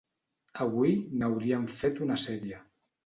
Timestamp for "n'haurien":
1.19-1.67